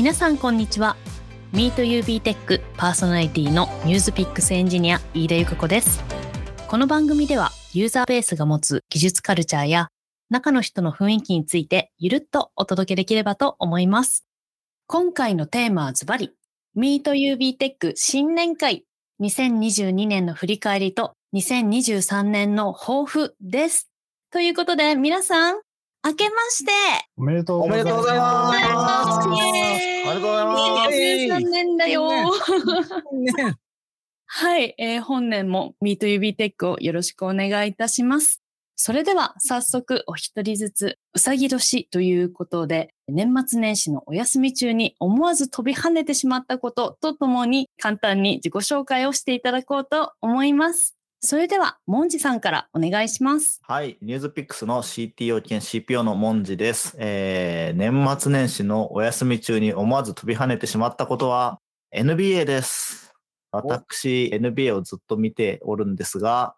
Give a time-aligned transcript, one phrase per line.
[0.00, 0.96] 皆さんこんにちは。
[1.52, 6.02] MeetUB テックパーソナリティの NewsPicks エンジニア飯田由香子です。
[6.68, 9.88] この番組ではユーザベースが持つ技術カルチャーや
[10.30, 14.24] 中の人の雰囲気についてゆるっとお届けできればと思います。
[14.86, 16.30] 今回のテーマはズバリ
[16.78, 18.86] MeetUB テック新年会
[19.20, 23.90] 2022年の振り返りと2023年の抱負です。
[24.30, 25.60] ということで皆さん
[26.02, 26.72] 明けまして
[27.16, 28.52] おめでとうおめでとうございま
[29.22, 29.28] す。
[29.28, 30.96] イエーイおめでとうございます。
[30.96, 32.26] 2023年だよね
[34.26, 38.40] はい、えー本年も MeetUB テックをよろしくお願いいたします。
[38.76, 50.96] それでは早速お一人ずつうさぎ年ということで年末年始のお休み中に思わず飛び跳ねてしまったこととともに簡単に自己紹介をしていただこうと思います。
[51.22, 53.60] それでは、モンジさんからお願いします。
[53.68, 56.96] はい、ニュースピックスの CTO 兼 CPO のモンジです。
[56.98, 61.60] えー、年末年始のお休み中に思わず飛び跳ねてしまったことは
[61.94, 63.12] NBA です。
[63.52, 66.54] 私、NBA をずっと見ておるんですが、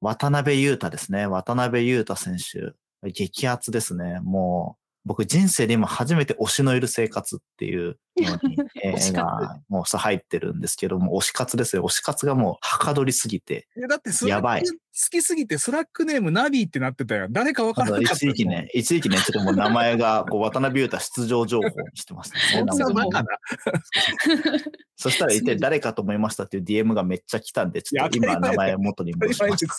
[0.00, 1.26] 渡辺裕太ですね。
[1.26, 2.72] 渡辺裕太選手、
[3.10, 4.20] 激アツですね。
[4.22, 8.56] もう、僕人生で今初めて推しのいる生活っていうのに、
[9.68, 11.82] もう入ってるんですけども、推し活ですよ。
[11.84, 14.74] 推し活がもうはかどりすぎて、いやだって Slack 好
[15.10, 17.26] きすぎて Slack ネームナビーってなってたよ。
[17.30, 18.12] 誰かわからなかった。
[18.12, 22.40] 一時期ね、一時期ね、ちょっともう名前がこう渡邊雄太出場情報にしてますね。
[22.76, 23.06] そんな。
[24.94, 29.74] そしたら一体誰かと思いましたっていう DM がめっちゃ来たんで、ちょっと今名前を元に戻しました。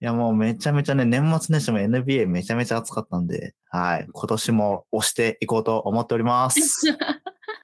[0.00, 6.86] いやもうめちゃめちゃね、年末年始も NBA めちゃめちゃ熱かったんで、はい、今年も推していこうと思っております。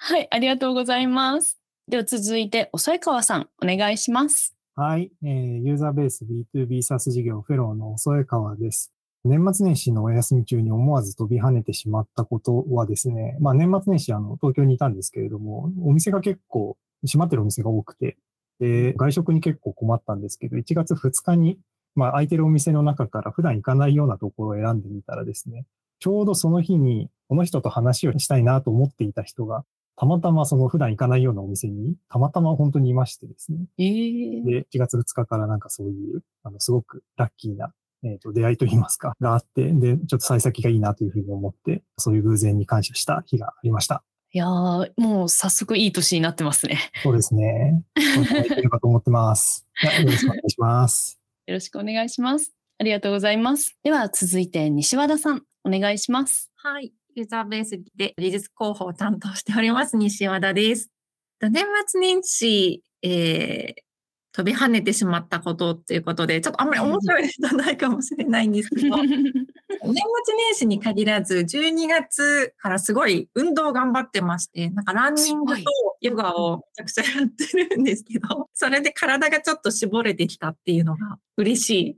[0.00, 1.60] はい、ありがとうございます。
[1.86, 4.56] では続いて、遅川さん、お願いします。
[4.74, 8.92] はい、えーユーザーベース B2B サース事業フェローの添川です。
[9.24, 18.16] 年末年始のお休み中に思わず飛び跳ねてしまったことはですね、まあ年末年始あの東京にいたんですけれども、お店が結構閉まってるお店が多くて、
[18.58, 21.60] で外食に結構困ったんですけど、1月2日に、
[21.94, 25.66] まあ空いてるお店の中から普段行かないようなところを選んでみたらですね、
[26.00, 29.64] ちょうどその日にこの人と話をしたいなと思っていた人が、
[29.96, 33.58] たまたまその普段行かないようなお店に、たまたま本当にいましてですね。
[33.78, 37.72] えー、で、1月2日からなんかそういう、あの、すごくラッキーな、
[38.02, 44.02] えっ、と、出会いといいますか、があって、で、ちょっと幸先がいいなというふうに思って、そういう偶然に感謝した日がありました。
[44.32, 46.78] いやー、もう早速いい年になってますね。
[47.04, 47.84] そうですね。
[48.26, 49.64] そういければと思ってます。
[50.00, 51.23] よろしくお願いします。
[51.46, 52.52] よろしくお願いします。
[52.78, 53.76] ありがとうございます。
[53.82, 56.50] では続いて、西和田さん、お願いします。
[56.56, 56.92] はい。
[57.14, 60.90] ユーザーベースで技術広報を担当しております、西和田です。
[61.40, 63.82] 年末年始、えー、
[64.36, 69.22] 飛び跳ねてしまったことっていうことで、ちょっとあんまり面白い人ないかもしれないんですけど、年末
[69.84, 75.62] 年始に限らず、12月からすごい運動頑張ってまして、なんかランニングと
[76.00, 81.96] ヨガをめちゃくちゃやってるんですけど、それで体がちょっと絞れてきたっていうのが嬉しい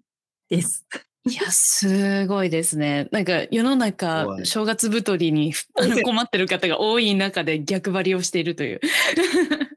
[0.55, 0.87] です。
[1.25, 3.09] いや、すごいですね。
[3.13, 8.81] なんか世のす中正月太りにあの困ってる方が多い中で逆張りをしているという。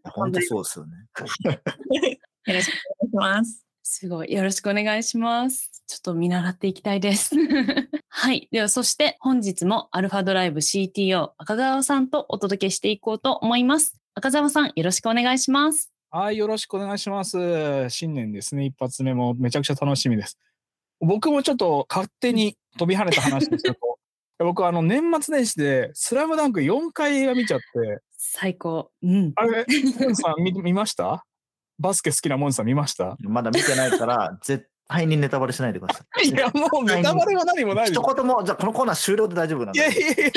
[0.04, 2.20] 本当そうですよね。
[2.50, 2.74] よろしく
[3.14, 3.66] お願いします。
[3.84, 4.32] すごい。
[4.34, 5.84] よろしくお願いします。
[5.88, 7.36] ちょっと見習っていきたいです。
[8.10, 8.48] はい。
[8.52, 14.00] では、そして本日もアルファドライブ CTO 赤澤さんとお届けしていこうと思います。
[14.16, 15.92] 赤澤さん、よろしくお願いします。
[16.10, 17.38] はい、よろしくお願いします。
[17.90, 18.66] 新年ですね。
[18.66, 20.38] 一発目もめちゃくちゃ楽しみです。
[21.00, 23.78] 僕もちょっと勝手に飛び跳ねた話ですけど、
[24.40, 27.66] 僕あの年末年始でスラムダンク4回映画見ちゃって、
[28.18, 28.92] 最高。
[29.02, 29.34] うん。
[29.36, 29.66] あれ、
[30.16, 31.26] さん見見ました？
[31.80, 33.16] バスケ好きなモンさん見ました？
[33.22, 36.28] まだ見てないから、 絶対にネタバレしないでください。
[36.28, 38.02] いや、もうネタバレは何もない一。
[38.02, 39.82] 言も、じゃあこのコーナー終了で大丈夫なんいで。
[39.82, 40.14] やいやいや。
[40.14, 40.32] いや、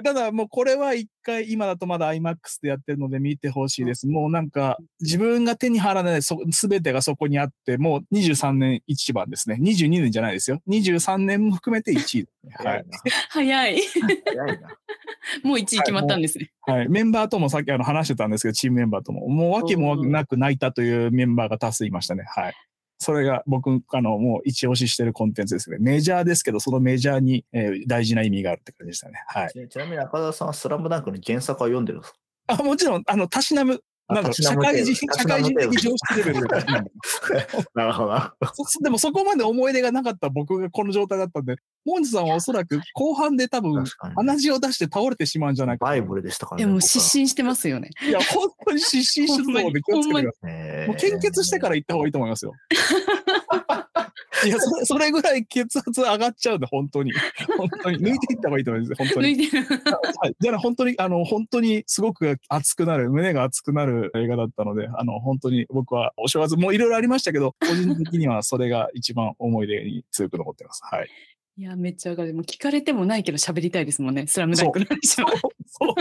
[0.00, 4.06] ただもうこれは一回、今だとまだ IMAX でやってるので見てほしいです。
[4.06, 9.58] もうなんか、自分が手に入らないそ全てがそこにあって、もう23年一番ですね。
[9.60, 10.60] 22年じゃないですよ。
[10.68, 12.54] 23年も含めて1位ね。
[12.54, 12.84] はい。
[13.30, 13.82] 早い。
[13.82, 14.68] 早いな。
[15.44, 16.50] もう1位決まったんですね。
[16.62, 16.88] はい。
[16.88, 19.28] メンバーともさっきあの話してたんですけど、チームメンバーとも。
[19.28, 22.24] もう訳もなく泣いたというメンバーが多数いましたね。
[22.26, 22.54] はい。
[23.02, 25.76] それが僕、あの、もう一押ししてるコンテンツですね。
[25.80, 29.22] メジャーですけど、そのメジャーに、えー大事な意味があるって感じでしたね。
[29.26, 29.50] はい。
[29.50, 32.18] ちちなみに赤田さんはスラムダンクの原作は読んでるんですか？
[32.46, 33.82] あ、もちろん、あの、たしなむ。
[34.08, 36.66] あなんか、社会人、社会人的常識レベルでたし
[37.74, 38.14] なるほど
[38.82, 43.84] でもそこまで思い出がなかった僕がこの状態だったんで、モンジさんはおそらく後半で多分。
[44.16, 45.90] 鼻血を出して倒れてしまうんじゃないかと。
[45.90, 46.66] バイブルでしたからね。
[46.66, 47.90] でも失神してますよね。
[48.06, 50.50] いや、本当に失神してるので気をつけてください。
[50.50, 52.52] えーもう献血してから行った方がいいと思いますよ。
[54.44, 57.12] いやそれ、 それぐらい血圧上がっちゃうんで、本当に。
[57.56, 57.98] 本当に。
[57.98, 59.28] 抜いていった方がいいと思います、本当に。
[59.28, 59.66] 抜いてる。
[60.20, 60.36] はい。
[60.38, 70.82] じゃあ、本当に、あの、本当にすごく熱くなる、胸が熱くなる映画だったので、あの、本当に僕はお正月もいろいろありましたけど、個人的にはそれが一番思い出に強く残ってます。
[70.84, 71.08] はい。
[71.58, 72.32] いや、めっちゃ上がる。
[72.34, 74.26] もう聞かれてもないけど喋りたいですもんね。
[74.26, 75.30] スラムダンクの話は。。
[75.66, 75.94] そう。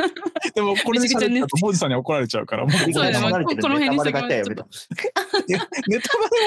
[0.55, 3.27] でも、これで喋っちゃうと、モジさんに怒られちゃうから、もう、そうだねこ
[3.67, 4.43] の辺にしとき ネタバレ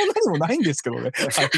[0.06, 1.11] も何もないんですけどね。
[1.15, 1.51] はい。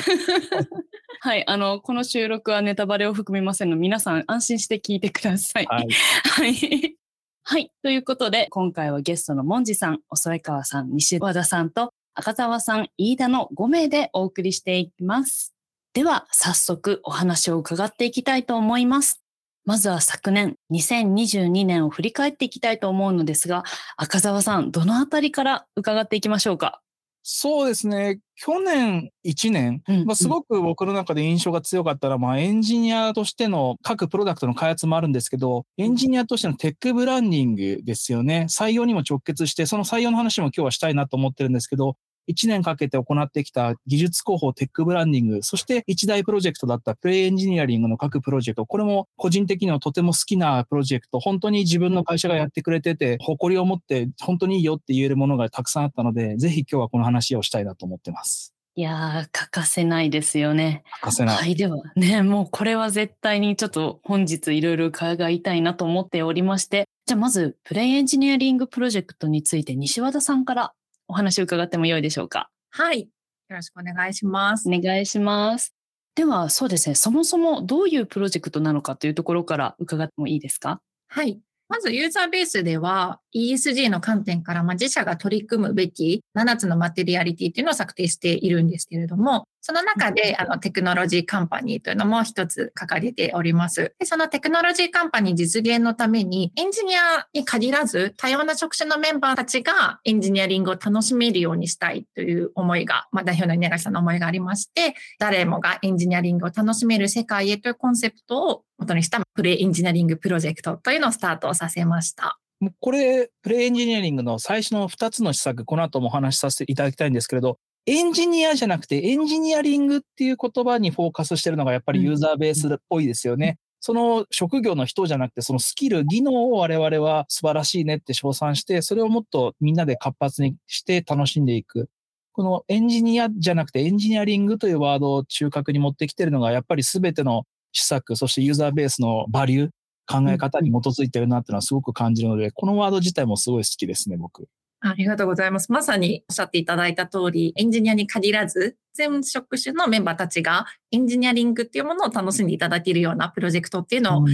[1.21, 1.47] はい。
[1.47, 5.67] あの、この収録はネタバレを含みませんので、皆さん安心して聞いてください。
[5.67, 5.89] はい。
[5.91, 6.97] はい。
[7.45, 7.71] はい。
[7.83, 15.56] ということで、今回はゲストのモンジさん、遅江川さん、西和田さんと赤澤さん、飯田の5名でお送りしていきます。
[15.97, 19.23] では、早速お話を伺っていきたいと思います。
[19.65, 23.65] まずは昨年、2022年を振り返っていきたいと思うのですが、
[23.97, 26.83] 赤澤さん、どのあたりから伺っていきましょうか？
[27.23, 28.19] そうですね。
[28.35, 38.49] 去年1年、うんまあ、すごく僕の中で印象が強かったら、まあ、エンジニアとしての各プロダクトの開発もあるんですけど、エンジニアとしてのテックブランディングですよね。
[38.51, 41.97] 採用にも直結して、その採用の話も今日はしたいなと思ってるんですけど、
[42.29, 58.53] 1年かけて行ってきた技術広報、テックブランディング、そして一大プロジェクトだったプレイエンジニアリングの各プロジェクト、これも個人的にはとても好きなプロジェクト、本当に自分の会社がやってくれてて、誇りを持って本当にいいよって言えるものがたくさんあったので、ぜひ今日はこの話をしたいなと思ってます。
[58.79, 60.83] いやー、欠かせないですよね。
[61.01, 61.37] 欠かせない。
[61.37, 70.73] はい、ではね、もうこれは絶対にちょっと本日いろいろ伺いたいなと思っておりまして、じゃあまずプレイエンジニアリングプロジェクトについて西和田さんから
[71.09, 72.51] お話を伺ってもよいでしょうか？
[72.71, 73.01] はい。
[73.01, 73.09] よ
[73.51, 74.69] ろしくお願いします。
[74.69, 75.75] お願いします。
[76.15, 80.81] ではそうですね、そもそもどういうプロジェクトなのかというところから伺ってもいいですか？
[81.09, 81.39] はい。
[81.69, 93.95] まずユーザーベースでは ESG の観点から、まあ、自社が取り組むべき7つのマテリアリティというのを策定しているんですけれども、その中であのテクノロジーカンパニーというのも一つ掲げております。
[93.99, 112.39] でそのテクノロジーカンパニー実現のためにエンジニアに限らず多様な職種のメンバーたちがエンジニアリングを楽しめるようにしたいという思いが、まあ、代表の稲垣さんの思いがありまして、誰もがエンジニアリングを楽しめる世界へというコンセプトを元にしたプレイエンジニアリングプロジェクトというのをスタートさせました。
[112.61, 123.59] もうこれ、プレイエンジニアリングの最初の2つの施策、この後もお話しさせていただきたいんですけれど、エンジニアじゃなくてエンジニアリングっていう言葉にフォーカスしてるのがやっぱりユーザーベースっぽいですよね。
[123.81, 131.89] その職業の人じゃなくて、そのスキル、技能を我々は素晴らしいねって称賛して、それをもっとみんなで活発にして楽しんでいく。
[132.33, 137.45] このエンジニアじゃなくてエンジニアリングというワードを中核に持ってきてるのが、やっぱり全ての
[137.77, 139.69] 施策、そしてユーザーベースのバリュー、
[140.09, 144.49] 考え方に基づいてるなっていうのはすごく感じるので、このワード自体もすごい好きですね、僕。
[144.81, 145.73] ありがとうございます。
[145.73, 154.29] まさにおっしゃっていただいた通り、エンジニアに限らず、全職種のメンバーたちがエンジニアリングっていうものを楽しんでいただけるようなプロジェクトっていうのをうん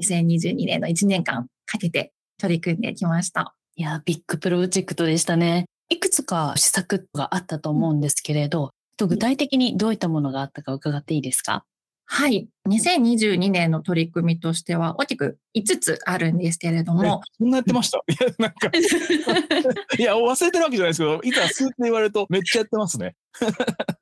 [0.00, 3.54] 2022年の1年間かけて取り組んできました。
[3.74, 5.64] いや、ビッグプロジェクトでしたね。
[5.88, 11.64] いくつか施策があったと思うんですけれど、と具体的にどういったものがあったか伺っていいですか？
[12.04, 12.48] はい。
[12.68, 17.98] 2022年の取り組みとしては大きく5つあるんですけれどえも、そんなやってました？
[18.08, 18.70] いや、なんか、
[19.98, 23.16] いや、忘れてるわけじゃないですけど、いざ数って言われるとめっちゃやってますね。
[23.38, 23.46] そ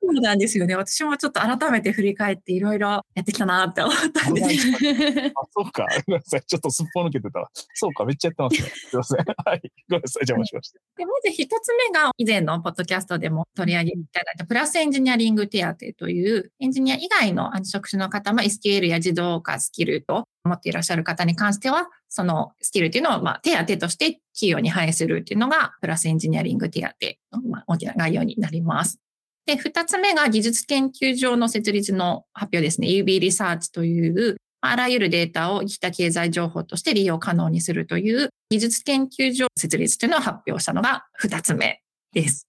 [0.09, 0.75] うなんですよね。
[0.75, 4.67] 私もちょっと改めて振り返っていろいろやってきたなって思ったんです。
[4.69, 5.85] あ、そうか。
[6.07, 6.41] ごめんなさい。
[6.47, 7.49] ちょっとすっぽ抜けてたわ。
[7.73, 8.05] そうか。
[8.05, 8.69] めっちゃやってますね。
[8.89, 9.17] すいません。
[9.45, 9.61] はい。
[9.89, 10.21] ごめんなさい。
[10.21, 10.79] 邪魔しました。
[10.97, 28.99] でまず一つ目が以前のポッドキャストでも取り上げていただいたプラスエンジニアリング手当というエンジニア以外の職種の方も SQL や自動化スキルと持っていらっしゃる方に関してはそのスキルっていうのをまあ手当として企業に反映するっていうのがプラスエンジニアリング手当のまあ大きな概要になります。
[29.45, 32.89] で、二つ目が技術研究所の設立の発表ですね。
[32.89, 42.45] UB リサーチというあらゆるデータを生きた経済情報として利用可能にするという技術研究所設立というのを発表したのが2つ目です。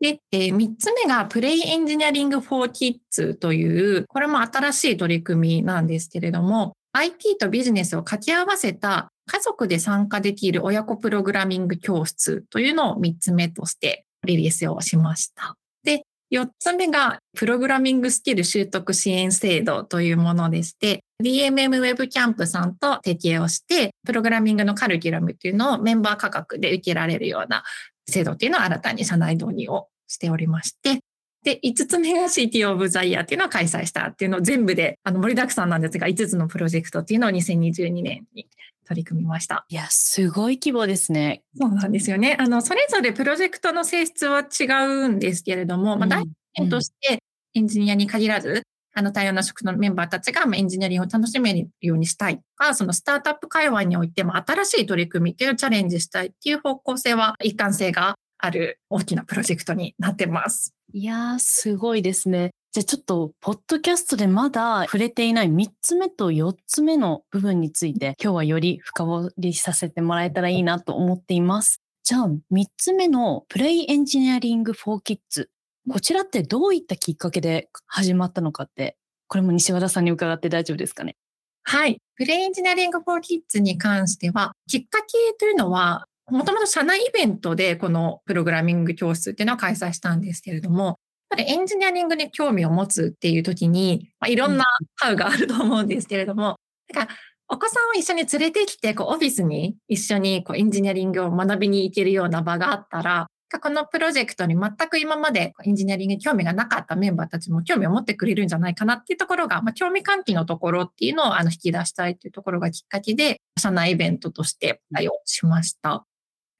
[0.00, 15.56] で、えー、3つ目がプレイエンジニアリング for Kids という、これも新しい取り組みなんですけれども、IT とビジネスを掛け合わせた家族で参加できる親子プログラミング教室というのを3つ目としてリリースをしました。
[15.82, 27.62] で、4つ目がプログラミングスキル習得支援制度というものでして、DMM ウェブキャンプさんと提携をして、プログラミングのカリキュラムっていうのをメンバー価格で受けられるような
[28.06, 31.00] 制度っていうのを新たに社内導入をしておりまして、
[31.44, 38.48] で、5つ目が CT オブザイヤーっていうのを開催したっていうのを全部で、あの、盛りだくさんなんですが、5つのプロジェクトっていうのを2022年に
[38.88, 39.66] 取り組みました。
[39.68, 41.42] いや、すごい規模ですね。
[41.58, 42.36] そうなんですよね。
[42.40, 47.18] あの、それぞれプロジェクトの性質は違うんですけれども、まあ、大点として、
[47.54, 48.62] エンジニアに限らず、
[48.94, 60.74] あの、多様な職のメンバーたちが、エンジニアリングを楽しめるようにしたいとか、そのスタートアップ界隈においても新しい取り組みっていうのをチャレンジしたいっていう方向性は一貫性がある大きなプロジェクトになってます。
[60.92, 62.50] いやー、すごいですね。
[62.72, 71.80] じゃあちょっと、ポッドキャストでまだ触れていない3つ目と4つ目の部分について、今日はより深掘りさせてもらえたらいいなと思っています。
[72.02, 75.46] じゃあ、3つ目のプレイエンジニアリング for Kids。
[75.88, 78.96] こちらってどういったきっかけで始まったのかって、
[79.28, 81.16] これも西和田さんに伺って大丈夫ですかね？
[81.62, 81.98] はい。
[82.16, 90.96] プレイエンジニアリング for Kids に関しては、きっかけというのは、もともと社内イベントでこのプログラミング教室っていうのを開催したんですけれども、やっ
[91.30, 94.64] ぱりエンジニアリングに興味を持つっていう時に、まあ、いろんな
[94.96, 96.56] ハウがあると思うんですけれども、
[96.88, 97.16] だから
[97.48, 103.26] お子さんを一緒に連れてきて、こうオフィスに一緒にこうエンジニアリングを学びに行けるような場があったら、
[103.60, 116.04] このプロジェクトに全く今までエンジニアリングに興味がなかったメンバーたちも興味を持ってくれるんじゃないかなっていうところが、まあ、興味喚起のところっていうのをあの引き出したいっていうところがきっかけで、社内イベントとして対応しました。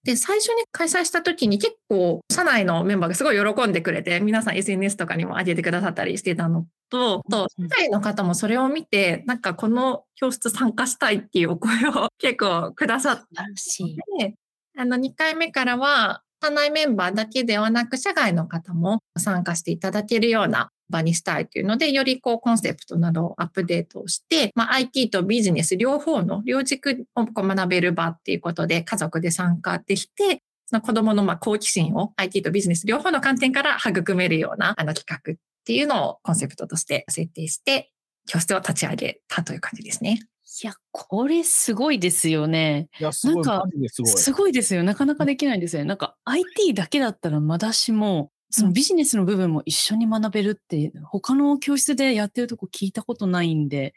[0.05, 13.97] で、最初に開催した時に結構、社内のメンバーがすごい喜んでくれて、皆さん SNS とかにも上げてくださったりしてたのと、と、社内の方もそれを見て、なんかこの教室参加したいっていうお声を結構くださっ素晴らしい。
[14.19, 14.35] て、
[14.77, 37.91] あの、2回目からは、社内メンバーだけではなく、社外の方も参加していただけるような場にしたいというので、よりこうコンセプトなどをアップデートをして、まあ、IT とビジネス両方の両軸を学べる場っていうことで家族で参加できて、その子供のまあ好奇心を IT とビジネス両方の観点から育めるようなあの企画っていうのをコンセプトとして設定して、
[38.27, 40.21] 教室を立ち上げたという感じですね。
[40.63, 42.89] いや、これすごいですよね。
[43.01, 43.45] いや、すごい。
[43.47, 44.11] なんかすごい。
[44.13, 44.83] すごいですよ。
[44.83, 45.89] なかなかできないですよね。
[45.89, 53.95] なんか IT だけだったらまだしも、そのビジネスの部分も一緒に学べるって、他の教室でやってるとこ聞いたことないんで、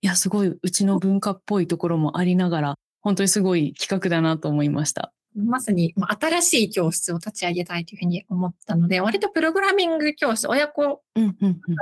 [0.00, 5.12] いや、すごい、うちの文化っぽいところもありながら、本当にすごい企画だなと思いました。
[5.36, 11.02] まさに新しい教室を立ち上げたいというふうに思ったので、割とプログラミング教室、親子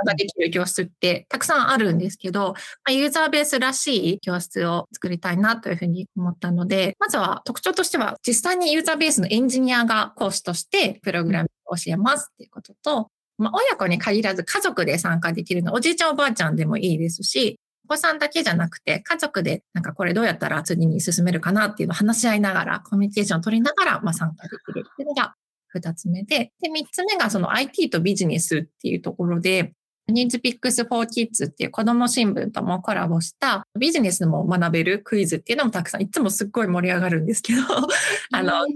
[0.05, 2.53] ができる教室ってたくさんあるんですけど、
[2.89, 17.59] ユーザーベースらしい教室を作りたいなというふうに思ったので、まずは特徴としては実際にユーザーベースのエンジニアが講師としてプログラミングを教えますっていうことと、まあ、親子に限らず家族で参加できるの、おじいちゃんおばあちゃんでもいいですし、
[17.89, 25.33] お子さんだけじゃなくて、家族でなんかこれどうやったら次に進めるかなっていうのを話し合いながら、コミュニケーションを取りながら、まあ、参加できるっていうのが
[25.69, 29.73] 二つ目で、で、三つ目がその IT とビジネスっていうところで、
[30.07, 37.61] ニーズピックス for Kids っていう子供新聞ともコラボしたビジネスも学べるクイズっていうのもたくさん、いつもすっごい盛り上がるんですけど、
[38.33, 38.73] あの、うん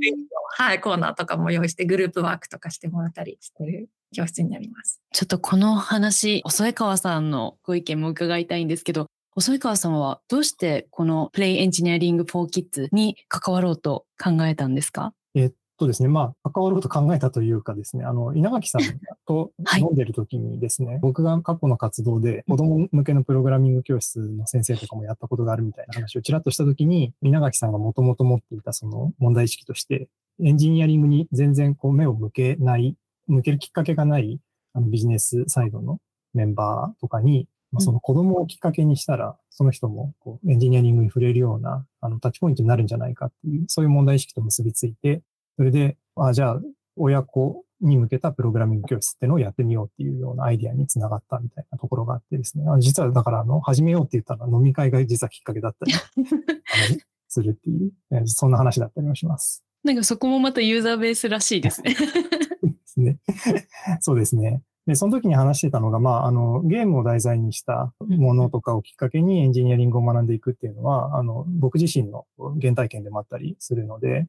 [0.57, 5.01] はい、コーナーとかも用意してグループワークとかしてもらったりしてる教室になります。
[5.11, 15.13] ちょっとこの話、細江川さんのご意見も伺いたいんですけど、細江川さんはどうしてこのプレイエンジニアリング for Kids に関わろうと考えたんですか？
[15.35, 18.81] えっとですね、まあ、関わろうと考えたというかですね、あの、稲垣さん
[19.25, 30.09] と はい飲んでる時にですね、僕が過去の活動で子供向けのプログラミング教室の先生とかもやったことがあるみたいな話をちらっとした時に、稲垣さんがもともと持っていたその問題意識として、
[30.43, 32.95] エンジニアリングに全然こう目を向けない、
[33.27, 34.39] 向けるきっかけがない
[34.73, 35.99] あのビジネスサイドの
[36.33, 45.21] メンバーとかに、まあ、その子供をきっかけにしたら、その人もこうエンジニアリングに触れるようなあのタッチポイントになるんじゃないかっていう、そういう問題意識と結びついて、
[45.57, 46.61] それで、あじゃあ、
[46.95, 52.65] 親子に向けたプログラミング教室っていうのをやってみようっていうようなアイディアにつながったみたいなところがあってですね。
[52.67, 55.93] あ実はだから、あの、始めようって言ったのは飲み会が実はきっかけだったり
[57.27, 59.63] するっていう、えーそんな話だったりもします。
[59.83, 61.95] なんかそこもまたユーザーベースらしいですね。
[63.01, 63.67] ですね。
[64.01, 64.61] そうですね。
[64.85, 72.25] で、その時に話してたのが、まあ、あの、ゲームを題材にしたものとかをきっかけにエンジニアリングを学んでいくっていうのは、あの、僕自身の
[72.61, 74.27] 原体験でもあったりするので、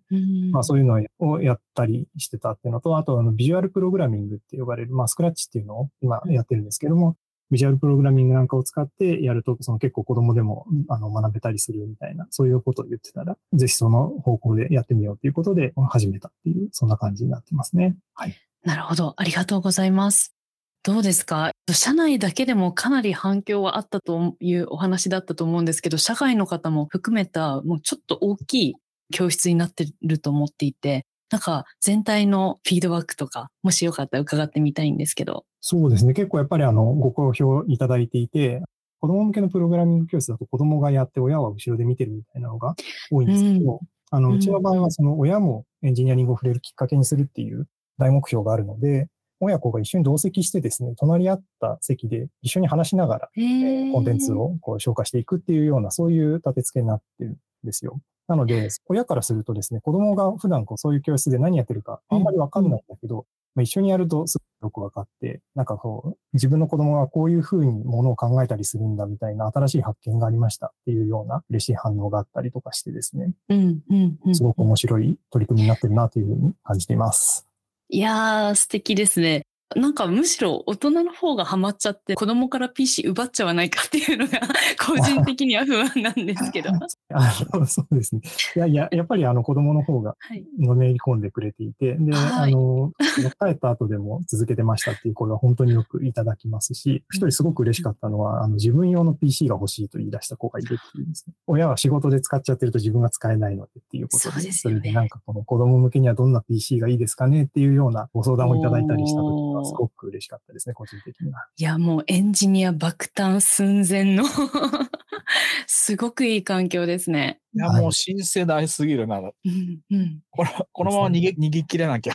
[0.53, 7.17] まあそういうのをやったりしてたっていうのと、あとあのビジュアルプログラミングって呼ばれる、まあスクラッチっていうのを今やってるんですけども、
[7.51, 17.97] ビジュアルプログラミングなんかを使ってやると、その結構子供でもあの学べたりするみたいな、そういうことを言ってたら、ぜひその方向でやってみようということで始めたっていう、そんな感じになってますね。
[18.15, 18.35] はい。
[18.65, 19.15] なるほど。
[19.17, 20.35] ありがとうございます。
[20.83, 21.51] どうですか？
[21.71, 28.75] 社内だけでもかなり反響はあったというお話だったと思うんですけど、社外の方も含めた、もうちょっと大きい
[29.13, 35.45] 教室になってると思っていて、なんか全体のフィードバックとか、もしよかったら伺ってみたいんですけど。
[35.61, 36.13] そうですね。
[36.13, 38.63] 結構やっぱりあの、ご好評いただいていて、
[39.01, 42.75] 子供向けのプログラミング教室だと子供がやって親は後ろで見てるみたいなのが
[43.11, 43.81] 多いんですけど、
[44.11, 47.67] あの、うちの場合はその親もエンジニアリングを触れるきっかけにするっていう
[47.99, 49.09] 大目標があるので、
[49.41, 58.01] 親子が一緒に同席してですね、隣り合った席で一緒に話しながら、えー、コンテンツをこう消化していくっていうような、そういう立て付けになってるんですよ。
[58.27, 77.47] なので、親からするとですね、子供が普段こうそういう教室で何やってるかあんまりわかんないんだけど、まあ、一緒にやるとすごく分かって、なんかこう、自分の子供がこういうふうにものを考えたりするんだみたいな新しい発見がありましたっていうような嬉しい反応があったりとかしてですね、うんうんうん、すごく面白い取り組みになってるなというふうに感じています。
[77.89, 79.47] いやー、素敵ですね。
[79.77, 84.41] なんかむしろ大人の方がハマっちゃって子供から PC 奪っちゃわないかっていうのが
[84.79, 86.71] 個人的には不安なんですけど。
[86.71, 88.23] あのそうですね。
[88.57, 90.17] いやいや、やっぱりあの子供の方が
[90.59, 92.93] のめり込んでくれていて、はい、で、あの、
[93.41, 101.35] 帰った後でも続けてましたっていう声は本当によくいただきますし、一人すごく嬉しかったのは、あの自分用の PC が欲しいと言い出した子がいるっていうんですね。
[101.47, 111.47] 親は仕事で使っちゃってると自分が使えないのでっていうことで、そで、ね、それでなんかこの子供向けにはどんな PC がいいですかねっていうようなご相談をいただいたりした時はすごく嬉しかったですね、個人的には。
[111.57, 114.25] いや、もうエンジニア爆誕寸前の
[115.67, 117.41] すごくいい環境ですね。
[117.55, 119.19] いや、もう新世代すぎるな。
[119.19, 122.15] うんうん、これこのまま逃げ逃げ切れなきゃ。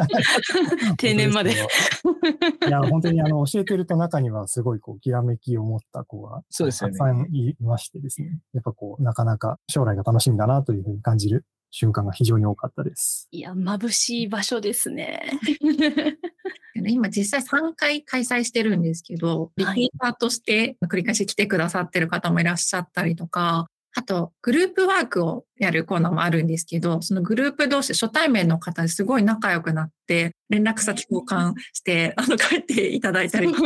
[0.98, 1.52] 定年まで。
[1.52, 6.98] いや、本当にあの教えてると中にはすごいこう、きらめきを持った子がそうですよね。
[6.98, 8.38] たくさんいましてですね。
[8.52, 13.28] やっぱこう、なかなか将来が楽しみだなというふうに感じる瞬間が非常に多かったです。
[13.30, 15.22] いや、眩しい場所ですね。
[16.88, 33.60] 今実際3回開催してるんですけど、リピーターとして繰り返し来てくださってる方もいらっしゃったりとか、あと、グループワークをやるコーナーもあるんですけど、そのグループ同士、初対面の方ですごい仲良くなって、連絡先交換して、あの、帰っていただいたり、す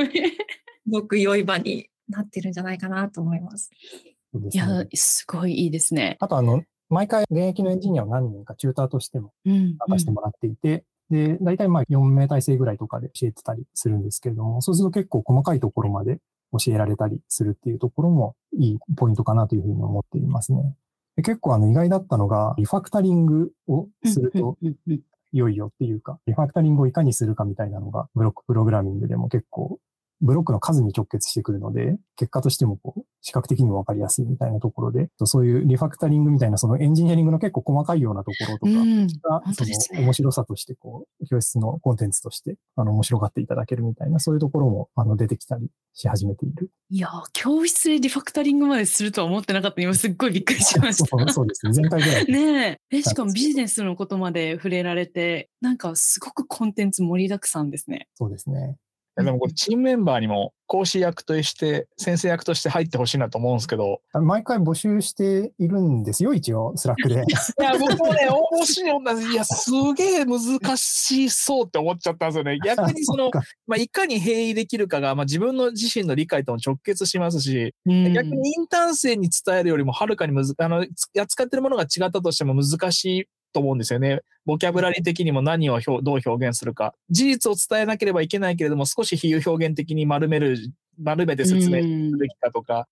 [0.89, 3.71] ごく良い場になってるんじゃないかなと思います。
[4.51, 6.17] いや、すごいいいですね。
[6.21, 16.19] あと、あの、毎回現役のエンジニアを何人かチューターとしても参加してもらっていて、うんうん、で、大体まあ4名体制ぐらいとかで教えてたりするんですけれども、そうすると結構細かいところまで
[16.53, 20.75] 教えられたりするっていうところもいいポイントかなというふうに思っていますね。
[21.17, 24.57] で結構あの意外だったのが、リファクタリングをすると
[25.33, 29.79] 良いよっていうか、リファクタリングをいかにするかみたいなのが、ブロックプログラミングでも結構
[30.21, 46.71] ブロックの数に直結してくるので、結果としてもこう、視覚的にもわかりやすいみたいなところで、そういうリファクタリングみたいなそのエンジニアリングの結構細かいようなところとかが、その面白さとしてこう、教室のコンテンツとしてあの面白がっていただけるみたいな、そういうところもあの出てきたりし始めている。
[46.91, 49.83] いや教室でリファクタリングまでするとは思ってなかった。
[49.83, 51.07] 今すっごいびっくりしました。
[51.19, 51.73] そうそうですね。
[51.81, 52.27] 前回ぐらい。
[52.27, 53.03] ねえ。
[53.03, 58.09] しかもビジネスのことまで触れられて、なんかすごくコンテンツ盛りだくさんですね。
[58.15, 58.77] そうですね。
[59.17, 64.01] でもこれチームメンバーにも講師役として先生役として入ってほしいなと思うんですけど。
[64.13, 67.15] 毎回募集しているんですよ一応 Slack で。
[67.23, 72.59] いや僕もね面白い同じいやすげえ難しそうって思っちゃったんですよね。
[72.65, 73.31] 逆にその
[73.67, 80.85] まあ、いかに平易できるかが、まあ、自分の自身の理解とも直結しますし、逆にインターン生に伝えるよりもはるかにむずあの
[81.21, 84.21] 扱ってるものが違ったとしても難しいと思うんですよね。
[84.45, 86.95] ボキャブラリー的にも何をどう表現するか。
[87.09, 90.59] 事実を伝えなければいけないけれども、少し比喩表現的に丸める、
[91.01, 92.87] 丸めて説明すべきかとか、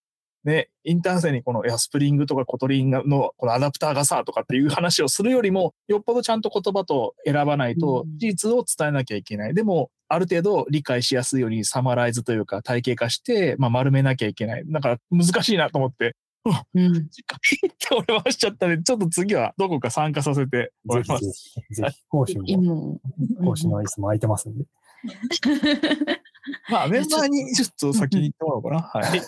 [0.44, 3.02] ね、インターン生にこの、いや、スプリングとか Kotlin の
[3.36, 9.54] このアダプターがさ、とかっていう話をするよりも、よっぽどちゃんと言葉と選ばないと、事実を伝えなきゃいけない。
[9.54, 14.64] でも、ある程度理解しやすいようにサマライズというか体系化して、まあ、丸めなきゃいけない。
[14.66, 16.96] だから難しいなと思って、うん。
[16.96, 21.24] って俺はしちゃったんで、ちょっと次はどこか参加させてもらいます。
[21.24, 21.32] ぜ
[21.68, 23.00] ひ、ぜひ、講師も、
[23.44, 24.64] 講師の椅子も空いてますんで。
[26.68, 28.80] まあ、メンバーにちょっと先に行ってもらおうかな。
[28.80, 29.20] はい。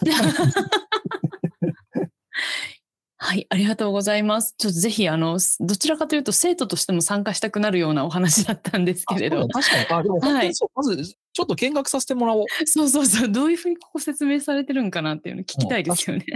[3.27, 4.55] はい、ありがとうございます。
[4.59, 9.49] ちょっとぜひ、あの、どちらかというと、生徒としても参加したくなるようなお話だったんですけれど。
[9.49, 9.87] 確かに。
[9.89, 10.69] あ、でも本当にそう。
[10.79, 12.45] はい、まず、ちょっと見学させてもらおう。
[12.67, 13.29] そうそうそう。
[13.31, 16.27] どういうふうにここ説明されてるんかなっていうの聞きたいですよね。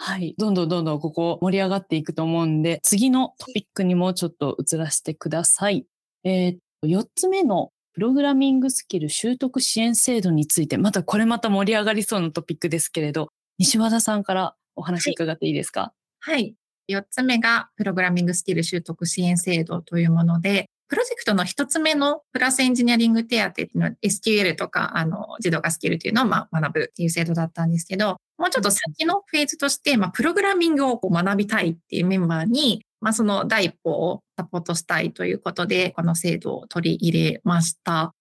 [0.00, 0.34] はい。
[0.38, 5.86] どんどんどんどんここ盛り上がっていくと思うんで、次のトピックにもちょっと移らせてください。
[6.22, 16.54] えー、4つ目のプログラミングスキル習得支援制度について、またこれまた盛り上がりそうなトピックですけれど、西和田さんからお話伺っていいですか、はい、はい。
[16.88, 38.14] 4つ目がプログラミングスキル習得支援制度というもので、プロジェクトの一つ目のプラスエンジニアリング手当っていうのは SQL とかあの自動化スキルっていうのをまあ学ぶっていう制度だったんですけど、もうちょっと先のフェーズとして、まあ、プログラミングをこう学びたいっていうメンバーに、まあ、その第一歩をサポートしたいということで、この制度を取り入れました。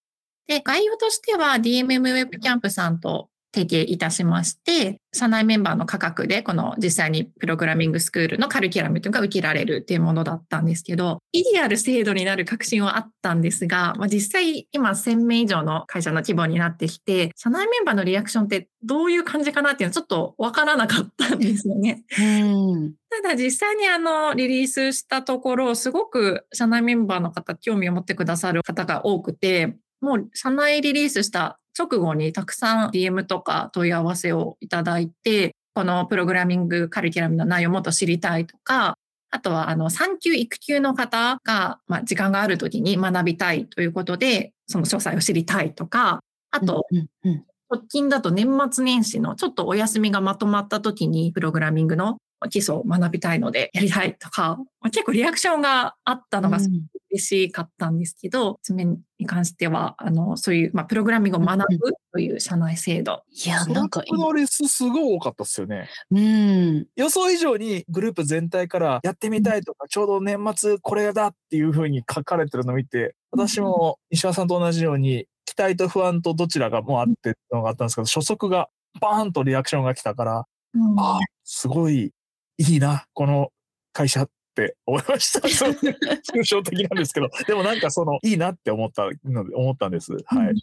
[0.48, 22.04] で、概要としては DMM ウェブキャンプさんと提携いたしまして、社内メンバーの価格で、この実際にプログラミングスクールのカリキュラムというのが受けられるっていうものだったんですけど、意義ある制度になる確信はあったんですが、まあ、実際今1000名以上の会社の規模になってきて、社内メンバーのリアクションってどういう感じかなっていうのはちょっとわからなかったんですよね。
[22.20, 22.94] うん。
[23.10, 38.98] ただ実際にあのリリースしたところ、すごく社内メンバーの方、興味を持ってくださる方が多くて、もう社内リリースした直後にたくさん DM とか問い合わせをいただいて、このプログラミングカリキュラムの内容をもっと知りたいとか、
[39.30, 47.46] あとはあの産休育休の方が、まあ、時間がある時に学びたいということで、その詳細を知りたいとか、あと、うんうん。
[47.70, 52.18] 直近だと年末年始のちょっとお休みがまとまった時にプログラミングの
[52.50, 63.24] 基礎を学びたいのでやりたいとか、結構リアクションがあったのがすごく嬉しかったんですけど、爪に関しては、あの、そういう、まあ、プログラミングを学ぶという社内制度。
[63.32, 65.90] いや、なんか、このレスすごい多かったっすよね。
[66.12, 66.88] うん。
[66.96, 78.68] 予想以上にグループ全体からやってみたいとか、ちょうど年末これだっていうふうに書かれてるのを見て、私も石川さんと同じように、期待と不安とどちらがもうあってっていうのがあったんですけど、初速が
[79.00, 82.12] バーンとリアクションが来たから、うんああ、すごい
[82.58, 83.52] いいな、この
[83.94, 85.48] 会社って思いました。
[85.48, 90.14] そう抽象的なんですけど、でもなんかその、いいなって思ったので、思ったんです。
[90.14, 90.54] はい。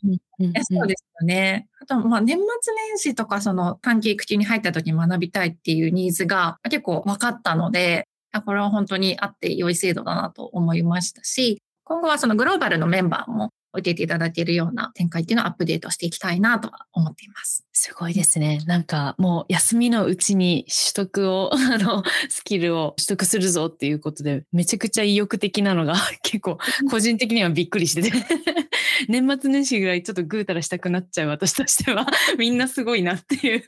[0.65, 1.69] そうですよね。
[1.81, 2.45] あと、まあ、年末
[2.89, 17.65] 年始とか、その短期育休に入った時に学びたいっていうニーズが結構分かったので、あこれは本当にあって良い制度だなと思いましたし、今後はそのグローバルのメンバーも受けていただけるような展開っていうのをアップデートしていきたいなとは思っています。
[17.73, 18.61] すごいですね。
[18.67, 26.59] なんかもう休みのうちに取得を、 あの、スキルを取得するぞっていうことで、めちゃくちゃ意欲的なのが 結構
[26.91, 28.13] 個人的にはびっくりしてて、
[29.09, 32.07] 年末年始ぐらいちょっとぐうたらしたくなっちゃう私としては、
[32.39, 33.65] みんなすごいなっていう。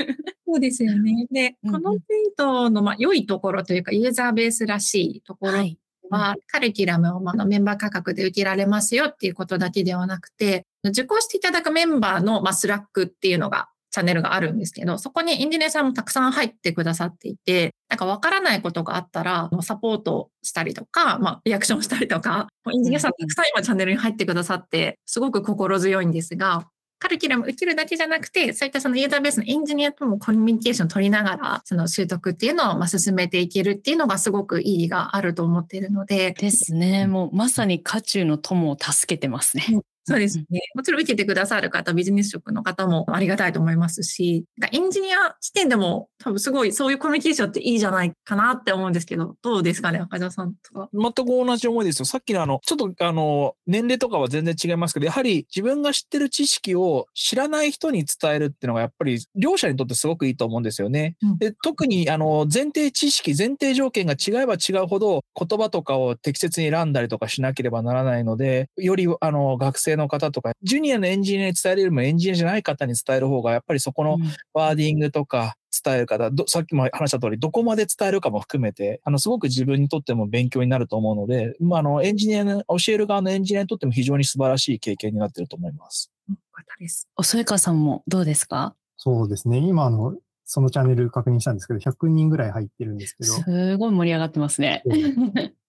[0.46, 1.26] そうですよね。
[1.30, 2.00] で、この制
[2.36, 5.78] 度のまあ良いところというか、ユーザベースらしいところはい。
[6.10, 37.06] は、カリキュラムをまあメンバー価格で受けられますよっていうことだけではなくて、受講していただくメンバーのまあ Slack っていうのが、チャンネルがあるんですけど、そこにエンジニアさんもたくさん入ってくださっていて、なんかわからないことがあったら、サポートしたりとか、まあ、リアクションしたりとか、もうエンジニアさんたくさん今チャンネルに入ってくださって、すごく心強いんですが、カリキュラム受けるだけじゃなくて、そういったそのユーザーベースのエンジニアともコミュニケーションを取りながら、その習得っていうのをまあ進めていけるっていうのがすごく意義があると思っているので、ですね。
[37.06, 39.80] もうまさに渦中の友を助けてますね。
[40.08, 40.60] そうですね。
[40.76, 50.88] もちろん受けてくださる方、ビジネス職の方もありがたいと思いますし、エンジニア視点でも多分すごいそういうコミュニケーションっていいじゃないかなって思うんですけど、どうですかね、赤澤さんとか。
[50.92, 52.04] 全く同じ思いですよ。
[52.04, 61.16] さっきのあの、ちょっとあの、年齢とかは全然違いますけど、やはり自分が知ってる知識を知らない人に伝えるっていうのが、やっぱり両者にとってすごくいいと思うんですよね。
[61.22, 74.18] うんで特にあの、前提知識、前提条件が違えば違うほど、言葉とかを適切に選んだりとかしなければならないので、よりあの、学生の方とか、ジュニアのエンジニアに伝えるよりもエンジニアじゃない方に伝える方が、やっぱりそこの
[74.52, 86.10] ワーディングとか伝える方、どさっきも話した通り、どこまで伝えるかも含めて、あの、すごく自分にとっても勉強になると思うので、まあ、あの、エンジニアの、教える側のエンジニアにとっても非常に素晴らしい経験になっていると思います。
[86.28, 87.08] よかったです。
[87.16, 88.74] お添川さんもどうですか？
[88.96, 89.58] そうですね。
[89.58, 94.82] 今、あの、そのチャンネル確認したんですけど、100人ぐらい入ってるんですけど、すごい盛り上がってますね。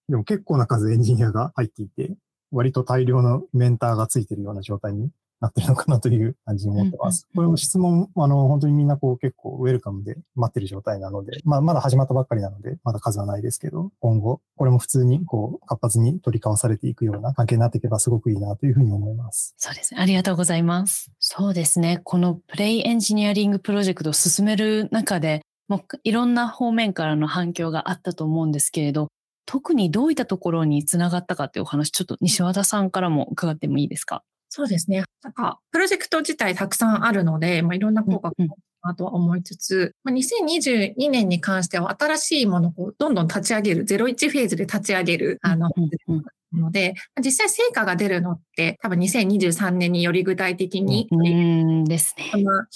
[0.08, 2.14] でも結構な数エンジニアが入っていて、
[2.52, 7.28] 割と大量のメンターがついてるような状態になってるのかなという感じに思ってます。
[7.34, 19.54] これも質問、あの、本当にみんなこう結構ウェルカムで待ってる状態なので、まあまだ始まったばっかりなので、まだ数はないですけど、今後、これも普通にこう活発に取り交わされていくような関係になっていけばすごくいいなというふうに思います。
[19.56, 20.00] そうですね。
[20.00, 21.12] ありがとうございます。
[21.20, 22.00] そうですね。
[22.02, 29.08] このプレイエンジニアリングプロジェクトを進める中で、もういろんな方面からの反響があったと思うんですけれど、
[29.50, 34.22] 特にどういったところにつながったかっていうお話、ちょっと西和田さんからも伺ってもいいですか？
[34.50, 35.04] そうですね。
[35.22, 38.50] なんか、プロジェクト自体たくさんあるので、まあ、いろんな効果がある
[38.82, 52.32] なとは思いつつ、まあ、2022年に関しては新しいものをどんどん立ち上げる、01フェーズで立ち上げる、あの、うんうんので、まあ実際成果が出るのって多分2023年により具体的にうーんですね。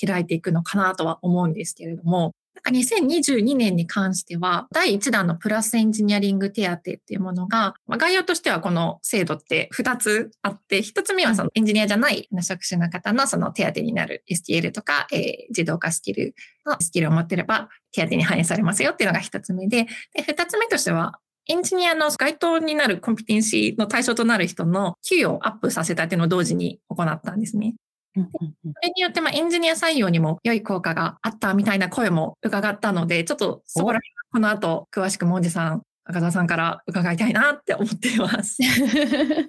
[0.06, 27.74] 開いていくのかなとは思うんですけれども、なんか2022年に関しては、第1弾のプラスエンジニアリング手当っていうものが、まあ、概要としてはこの制度って2つあって、1つ目はそのエンジニアじゃない職種の方のその手当になる STL とか、えー自動化スキルのスキルを持ってれば手当に反映されますよっていうのが1つ目で、で2つ目としては、エンジニアの該当になるコンピテンシーの対象となる人の給与をアップさせたっていうのを同時に行ったんですね。
[28.16, 38.58] うんうんうんそれによって、ま、エンジニア採用にも良い効果があったみたいな声も伺ったので、ちょっとそこら辺、この後、詳しくモンジさん、赤澤さんから伺いたいなって思っています。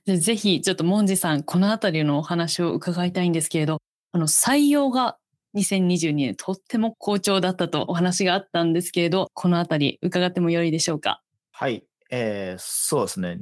[0.05, 3.79] ぜひちょっとモンジさんこのあたりのお話を伺いたいんですけれど
[4.11, 5.17] あの採用が
[5.55, 11.21] 2022年とっても好調だったとお話があったんですけれどこのあたり伺ってもよいでしょうか
[11.51, 11.83] はい。
[12.11, 13.37] えーそうですね。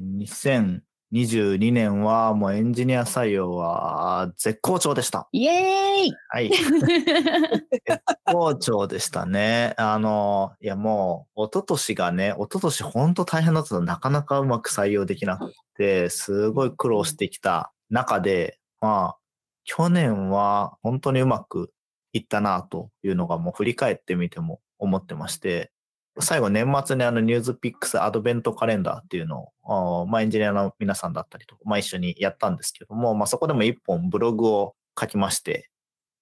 [1.13, 5.27] 2022年はもうエンジニア採用は絶好調でした。
[5.31, 6.49] イエーイはい。
[6.51, 9.73] 絶好調でしたね。
[9.77, 19.17] あの、いやもう、一昨年がね、一昨年本当大変だったのなかなかうまく採用できなくて、すごい苦労してきた中で、まあ、
[19.65, 21.71] 去年は本当にうまく
[22.13, 25.71] いったなというのがもう振り返ってみても思ってまして、
[26.19, 35.69] 最後年末にあのニュースピックスアドベントカレンダーっていうのを、まあエンジニアの皆さんだったりと、まあ一緒にやったんですけども、まあそこでも一本ブログを書きまして、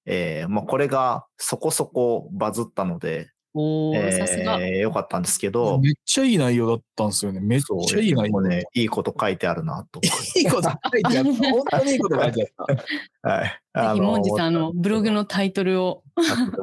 [0.06, 7.40] えーまあこれがそこそこバズったので、おーさすがえーよかったんですけど、めっちゃいい内容だったんですよね。
[7.40, 8.32] めっちゃいい内容。
[8.32, 10.00] もうね、いいこと書いてあるなと。
[10.36, 11.34] いいこと書いてあった。
[11.34, 12.76] 本当にいいこと書いてあっ
[13.22, 13.30] た。
[13.30, 13.46] はい。
[13.46, 16.04] ぜひモンジさんあのブログののタイトルを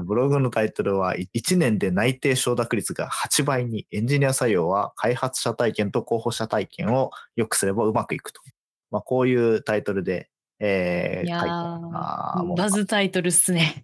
[0.04, 8.40] ブログのタイトルは、1年で内定承諾率が8倍に、エンジニア採用は開発者体験と候補者体験を良くすればうまくいくと。
[8.90, 11.42] まあ、こういうタイトルで、えー、いや
[12.56, 13.82] バズタイトルっすね。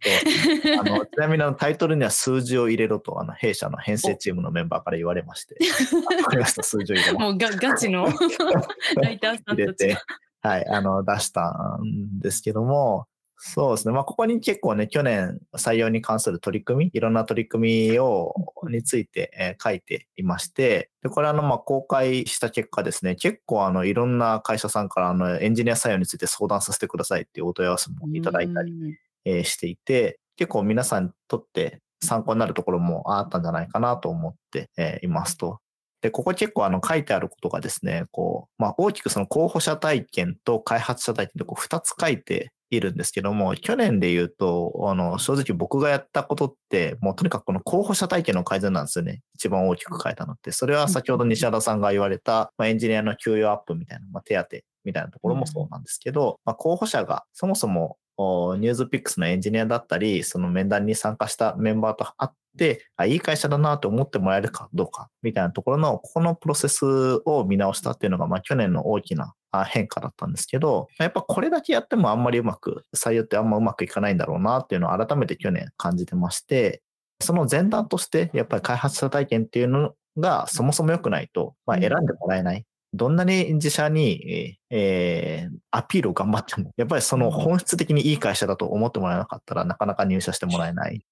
[0.80, 5.56] あの ちなみにあのタイトルには数字を入れろと、あの弊社の編成チームのメンバーから言われまして、
[6.16, 7.22] わかりました、数字を入れます。
[7.22, 8.08] もうがガチの
[9.02, 9.98] ライターさん入れたちて、
[10.40, 13.06] はい、あの、出したんですけども、
[13.44, 13.92] そうですね。
[13.92, 18.32] まあ、ここに結構ね、去年採用に関する取り組み、いろんな取り組みを、
[18.68, 35.58] について、えー書いていまして、で、これあの、まあ、公開した結果ですね、結構あの、いろんな会社さんからあの、エンジニア採用について相談させてくださいっていうお問い合わせもいただいたり、うんえーしていて、結構皆さんにとって参考になるところもあったんじゃないかなと思って、えーいますと。
[36.00, 49.20] で、ここ結構あの書いてあることがですね、こう、まあ大きくその候補者体験と開発者体験でこう2つ書いているんですけども、去年で言うと、あの、正直僕がやったことって、もうとにかくこの候補者体験の改善なんですよね。
[49.34, 50.52] 一番大きく書いたのって。
[50.52, 54.46] それは先ほど西原さんが言われた、まあ、エンジニアの給与アップみたいな、まあ、手当
[54.84, 69.34] みたいなところもそうなんですけど、まあ、候補者がそもそもおニュースピックスのエンジニアだったり、その面談に参加したメンバーと会って、あ、いい会社だなと思ってもらえるかどうか、みたいなところの、ここのプロセスを見直したっていうのが、まあ去年の大きなあ
[69.64, 76.82] 変化だったんですけど、やっぱこれだけやってもあんまりうまく、採用ってあんまうまくいかないんだろうなっていうのを改めて去年感じてまして、
[77.20, 82.64] その前段として、やっぱり開発者体験っていうのがそもそも良くないと、まあ、選んでもらえない。
[82.94, 91.02] どんなに自社に、えーアピールを頑張っても、やっぱりその本質的にいい会社だと思ってもらえなかったらなかなか入社してもらえない。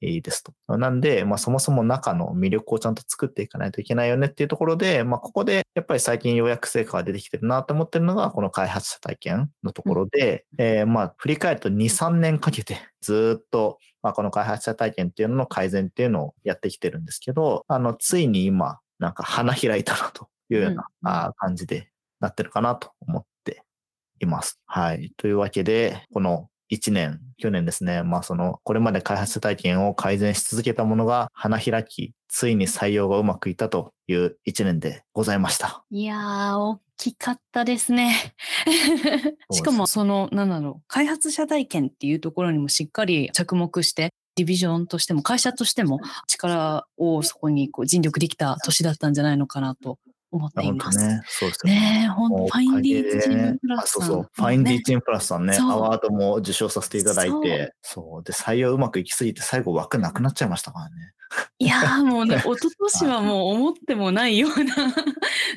[0.00, 0.52] えーですと。
[0.76, 23.62] なんで、まあ、そもそも中の魅力をちゃんと作っていかないといけないよねっていうところで、まあ、ここでやっぱり最近ようやく成果が出てきてるなと思ってるのが、この開発者体験のところで、えーまあ、振り返ると2、3年かけてずーっと、まあ、この開発者体験っていうのの改善っていうのをやってきてるんですけど、あの、ついに今、なんか花開いたなというような、感じでなってるかなと思って
[24.20, 24.60] います。
[24.66, 25.12] はい。
[25.16, 35.84] というわけで、この1年、去年ですね、まあその、これまで開発者体験を改善し続けたものが花開き、ついに採用がうまくいったという1年でございました。
[35.90, 38.34] いやー、大きかったですね。
[39.52, 49.98] しかも、その、なんだろう、開発者体験っていうところにもしっかり着目して、ディビジョンとしても、会社としても力をそこにこう尽力できた年だったんじゃないのかなと
[50.30, 50.98] 思っています。
[50.98, 54.02] 本当ね、そうですよねえ、ほんもうと、ファインディーチームプあラスさん。
[54.02, 54.30] そうそう。
[54.32, 58.24] ファインディーチームプラスさんね、アワードも受賞させていただいて、そう。
[58.24, 60.96] で、採用うまくいきすぎて最後枠なくなっちゃいましたからね。
[61.58, 64.74] いやーもうね、一昨年はもう思ってもないような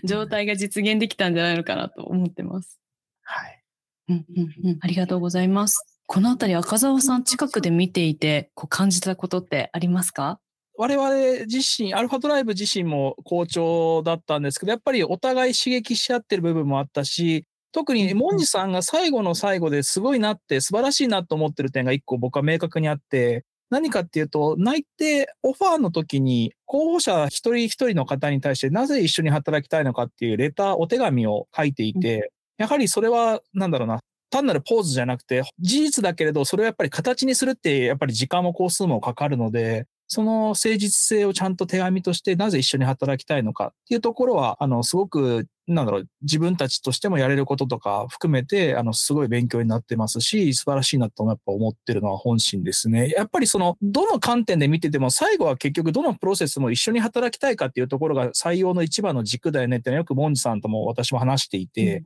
[0.04, 2.80] 状態が実現できたんじゃないのかなと思ってます。
[3.24, 3.64] はい。
[4.10, 5.86] うんうんうん、ありがとうございます。
[6.08, 10.42] このあたり赤澤さん近くで見ていてこう感じたことってありますか？
[10.82, 34.00] 我々自身、アルファドライブ自身も好調だったんですけど、やっぱりお互い刺激し合ってる部分もあったし、特にモンジさんが最後の最後ですごいなって素晴らしいなと思ってる点が一個僕は明確にあって、何かっていうと、内定オファーの時に候補者一人一人の方に対してなぜ一緒に働きたいのかっていうレター、お手紙を書いていて、やはりそれは、なんだろうな、
[34.32, 53.10] 単なるポーズじゃなくて、事実だけれど、それをやっぱり形にするって、やっぱり時間も工数もかかるので、その誠実性をちゃんと手紙としてなぜ一緒に働きたいのかっていうところは、あの、すごくなんだろう、自分たちとしてもやれることとか含めて、あの、すごい勉強になってますし、素晴らしいなとやっぱ思ってるのは本心ですね。
[53.10, 62.04] やっぱりその、どの観点で見てても、最後は結局どのプロセスも一緒に働きたいかっていうところが採用の一番の軸だよねってのはよくモンジさんとも私も話していて、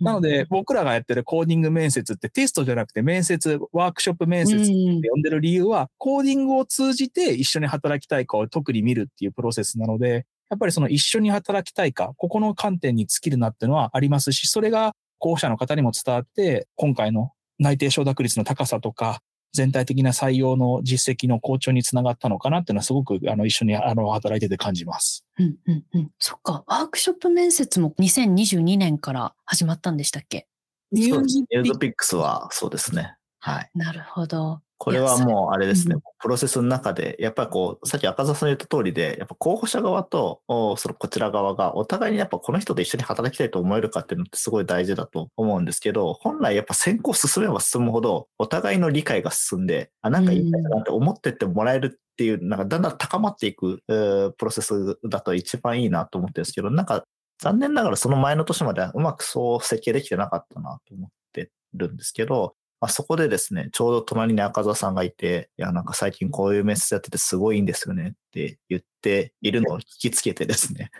[0.00, 4.72] なので僕らがやってるコーディング面接ってテストじゃなくて面接、ワークショップ面接って
[5.10, 19.22] 呼んでる理由は、コーディングを通じて一緒に働きたいかを特に見るっていうプロセスなので、やっぱりその一緒に働きたいか、ここの観点に尽きるなっていうのはありますし、それが候補者の方にも伝わって、今回の内定承諾率の高さとか、
[19.54, 25.24] 全体的な採用の実績の好調につながったのかなっていうのはすごくあの一緒にあの働いてて感じます。
[25.38, 26.10] うんうんうん。
[26.18, 26.64] そっか。
[26.66, 30.48] ワークショップ面接も2022年から始まったんでしたっけ？
[30.90, 31.24] ニュー
[31.72, 33.14] ズピックスはそうですね。
[33.40, 33.70] はい。
[33.74, 34.60] なるほど。
[34.82, 57.04] これはもうあれですね、プロセスの中で、やっぱりこう、さっき赤澤さん言った通りで、やっぱ候補者側と、そのこちら側がお互いにやっぱこの人と一緒に働きたいと思えるかっていうのってすごい大事だと思うんですけど、本来やっぱ選考進めば進むほど、お互いの理解が進んで、あ、なんかいいんだなって思ってってもらえるっていう、なんかだんだん高まっていく、プロセスだと一番いいなと思ってるんですけど、なんか
[57.38, 70.90] 残念ながらその前の年まではうまくそう設計できてなかったなと思ってるんですけど、まあ、そこでですね、ちょうど隣に赤澤さんがいて、いや、なんか最近こういうメッセージやっててすごいいいんですよねって言っているのを聞きつけてですね。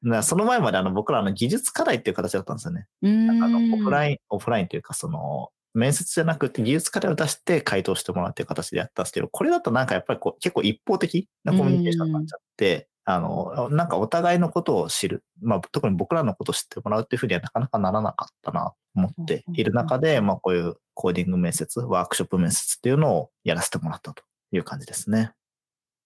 [0.22, 2.86] その前まであの僕らの技術課題っていう形だったんですよね。
[3.02, 3.06] あ
[3.46, 15.24] のオフライン、オフラインというか、その、面接じゃなくて技術課題を出して回答してもらうっていう形でやったんですけど、これだとなんかやっぱりこう結構一方的なコミュニケーションになっちゃって、あの、なんかお互いのことを知る。
[15.40, 25.32] まあ、特に僕らのことを知ってもらうっていうふうにはなかなかならなかったなと思っている中で、まあ、こういうコーディング面接、ワークショップ面接っていうのをやらせてもらったという感じですね。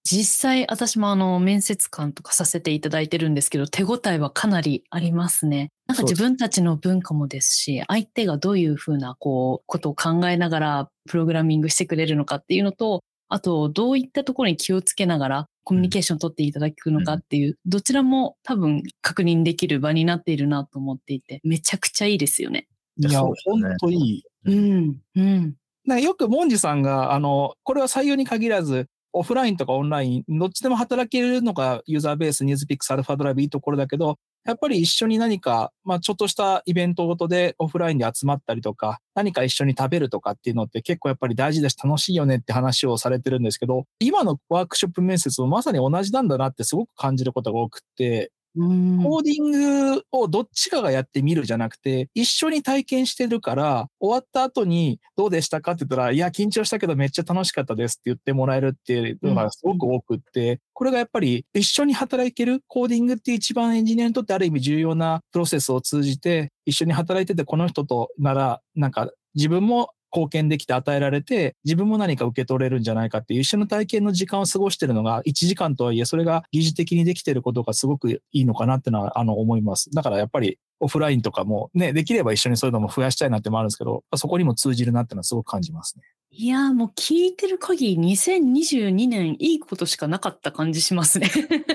[0.04, 5.70] 実際私もあの面接官とかさせていただいてるんですけど手応えはかなりありますね。
[5.86, 22.66] なんか自分たちの文化もですし相手がどういうふうなこうことを考えながらプログラミングしてくれるのかっていうのとあとどういったところに気をつけながらコミュニケーションを取っていただくのかっていう、どちらも多分確認できる場になっているなと思っていて、めちゃくちゃいいですよね。
[22.98, 24.24] いや、ほんといい。
[24.44, 26.00] うん、うん。
[26.00, 49.50] よくモンジさんが、あの、これは採用に限らず、オフラインとかオンライン、どっちでも働けるのがユーザーベース、ニュースピックス、アルファドライブいいところだけど、やっぱり一緒に何か、まあちょっとしたイベントごとでオフラインで集まったりとか、何か一緒に食べるとかっていうのって結構やっぱり大事だし楽しいよねって話をされてるんですけど、今のワークショップ面接もまさに同じなんだなってすごく感じることが多くて、コーディン
[49.94, 79.90] グをどっちかがやってみるじゃなくて、一緒に体験してるから、終わった後にどうでしたかって言ったら、いや、緊張したけどめっちゃ楽しかったですって言ってもらえるっていうのがすごく多くって、これがやっぱり一緒に働けるコーディングって一番エンジニアにとってある意味重要なプロセスを通じて、一緒に働いててこの人となら、なんか自分も貢献できて与えられて、自分も何か受け取れるんじゃないかっていう一緒の体験の時間を過ごしてるのが1時間とはいえ、それが疑似的にできてることがすごくいいのかなってのは、あの、思います。
[79.90, 86.04] だからやっぱりオフラインとかもね、できれば一緒にそういうのも増やしたいなってもあるんですけど、そこにも通じるなっていうのはすごく感じますね。
[86.34, 91.30] いやもう聞いてる限り2022年いいことしかなかった感じしますね。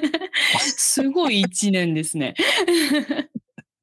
[0.60, 2.34] すごい1年ですね。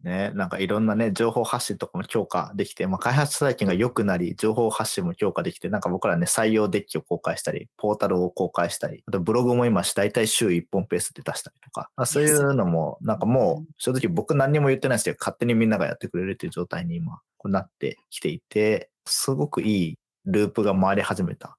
[0.04, 21.56] ね、なんかいろんなね、情報発信とかも強化できて、まあ、開発体験が良くなり、情報発信も強化できて、なんか僕らね、採用デッキを公開したり、ポータルを公開したり、あとブログも今、大体週1本ペースで出したりとか、まあ、そういうのも、なんかもう、正直僕何にも言ってないですけど、勝手にみんながやってくれるっていう状態に今、なってきていて、すごくいいループが回り始めた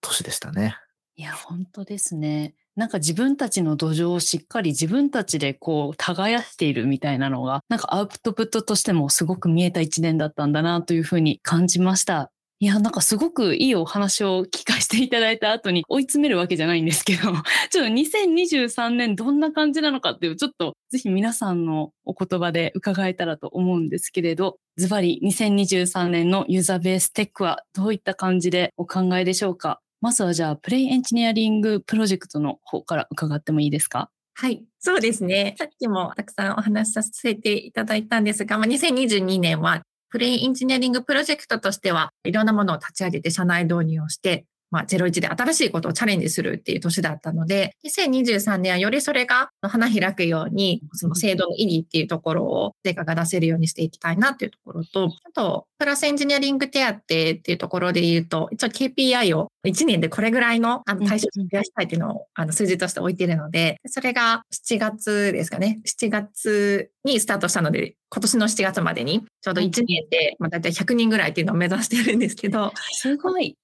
[0.00, 0.76] 年でしたね。
[1.16, 2.54] いや、本当ですね。
[2.78, 12.30] なんか自分たちの土壌をしっかり自分たちでこう耕しているみたいなのが、なんかアウトプットとしてもすごく見えた一年だったんだなというふうに感じました。
[12.60, 17.32] いや、なんかすごくいいお話を聞かせていただいた後に追い詰めるわけじゃないんですけど、
[17.70, 29.80] ちょっと2023年どんな感じなのかっていう、ちょっとぜひ皆さんのお言葉で伺えたらと思うんですけれど、ズバリ2023年のユーザーベーステックはどういった感じでお考えでしょうか？
[30.00, 34.10] まずはじゃあ、プレイエンジニアリングプロジェクトの方から伺ってもいいですか？
[34.34, 35.56] はい、そうですね。
[35.58, 65.80] さっきもたくさんお話しさせていただいたんですが、まあ、2022年はプレイエンジニアリングプロジェクトとしてはいろんなものを立ち上げて社内導入をして、まあ、01で新しいことをチャレンジするっていう年だったので、2023年はよりそれが花開くように、その制度の意義っていうところを成果が出せるようにしていきたいなっていうところと、あと、プラスエンジニアリング手当っていうところで言うと、一応 KPI を1年でこれぐらいのあの対象者を増やしたいっていうのをあの数字として置いているので、それが7月ですかね。
[65.86, 73.56] 7月にスタートしたので、今年の7月までにちょうど1年で、まあ、大体100人ぐらいっていうのを目指してるんですけど、すごい。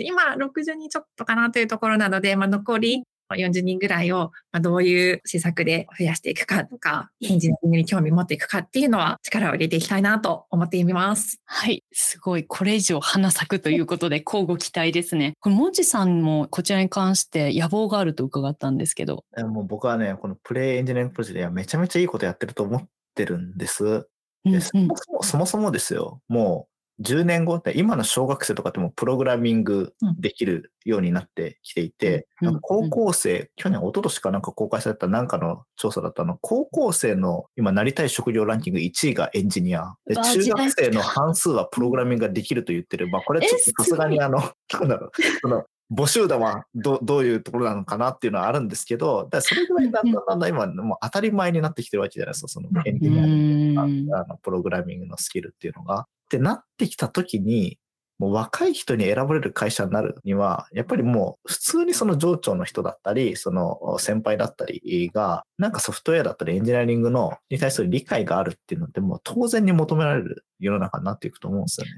[0.00, 3.02] 今60人ちょっとかなというところなので、まあ、残り
[3.34, 4.30] 40人ぐらいを
[4.60, 11.40] どういう施策で増やしていくかとか、エンジニアリングに興味持っていくかっていうのは力を入れていきたいなと思っています。
[11.44, 11.82] はい。
[11.92, 12.44] すごい。
[12.44, 15.34] これ以上花咲くということで、 交互期待ですね。
[15.40, 19.24] これ、もちさんもこちらに関して野望があると伺ったんですけど。
[19.38, 24.06] もう僕はね、このプレイエンジニアリングプロジェクトではめちゃめちゃいいことやってると思ってるんです。
[24.44, 39.94] でそもそもそもそもですよ、もう10年後って今の小学生とかってもプログラミングできるようになってきていて、うん、高校生、去年、一昨年かなんか公開されたなんかの調査だったの、高校生の今なりたい職業ランキング1位がエンジニア。
[40.06, 43.08] で、中学生の半数はプログラミングができると言ってる。
[43.08, 44.38] まあこれちょっとさすがにあの、
[44.72, 45.10] なんだろう、
[45.42, 53.86] その募集団はどどういうところなのかなっていうのはあるんですけど、だそれぐらいだんだんだんだん今、もう当たり前になってきてるわけじゃないですか、そのエンジニアあ
[54.26, 56.06] のプログラミングのスキルっていうのが。
[56.26, 57.78] ってなってきた時に、
[58.18, 71.92] もう若い人に選ばれる会社になるには、やっぱりもう普通にその上長の人だったり、その先輩だったりが、なんかソフトウェアだったりエンジニアリングのに対する理解があるっていうのってもう当然に求められる世の中になっていくと思うんですよね。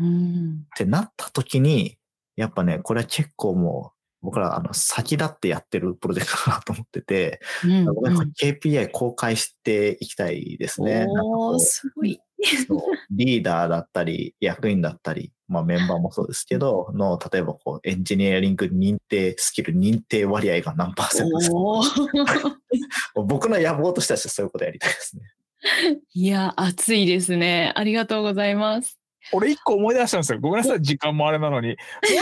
[0.00, 1.98] うんってなった時に、
[2.36, 11.06] やっぱね、これは結構もう僕らあの先立ってやってるプロジェクトかなと思ってて、うんうん、KPI 公開していきたいですね。
[11.10, 12.20] おすごい。
[13.10, 21.56] リーダーだったり、役員だったり、まあメンバーもそうですけど、の、例えばこう、エンジニアリング認定スキル認定割合が何パーセントですか
[23.26, 25.22] 僕の野望としてはそういうことやりたいですね。
[26.14, 27.72] いや、熱いですね。
[27.74, 28.97] ありがとうございます。
[29.32, 30.38] 俺一個思い出したんですよ。
[30.40, 31.76] ごめんなさい、時間もあれなのに。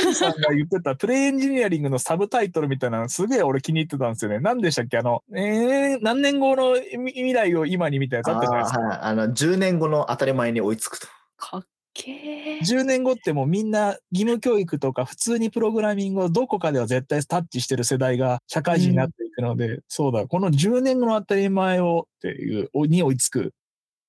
[0.04, 4.40] モンさんが言ってたプレイエンジニアリングのサブタイトルみたいなのすげえ俺気に入ってたんですよね。
[4.40, 4.98] 何でしたっけ？
[4.98, 8.80] あの、えー、何年後の未来を今にみたいなやつあったじゃないですか。
[8.80, 11.06] はい、あの、10年後の当たり前に追いつくと。
[11.36, 12.60] かっけー。
[12.60, 23.52] 10年後ってもうみんな義務教育とか普通にプログラミングをどこかでは絶対タッチしてる世代が社会人になっていくので、うん、そうだ、この10年後の当たり前をっていう、に追いつく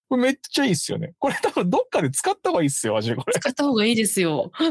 [0.09, 1.13] これめっちゃいいっすよね。
[1.19, 3.33] これ多分どっかで使った方がいいっすよ、マジこれ。
[3.33, 4.51] 使った方がいいですよ。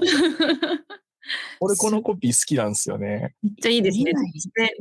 [1.61, 3.35] 俺このコピー好きなんですよね。
[3.43, 4.13] めっちゃいいですね。